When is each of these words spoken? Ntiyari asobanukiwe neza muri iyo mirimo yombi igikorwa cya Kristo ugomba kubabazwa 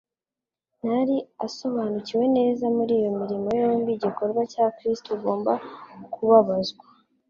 Ntiyari 0.77 1.17
asobanukiwe 1.45 2.25
neza 2.37 2.65
muri 2.77 2.93
iyo 2.99 3.11
mirimo 3.19 3.47
yombi 3.61 3.89
igikorwa 3.93 4.41
cya 4.53 4.65
Kristo 4.75 5.07
ugomba 5.17 5.51
kubabazwa 6.13 6.83